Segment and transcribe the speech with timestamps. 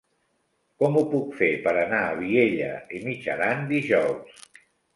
[0.83, 4.45] Com ho puc fer per anar a Vielha e Mijaran dijous?